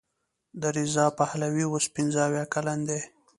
رضا 0.77 1.05
پهلوي 1.19 1.65
اوس 1.69 1.85
پنځه 1.95 2.19
اویا 2.27 2.45
کلن 2.53 2.79
دی. 2.89 2.99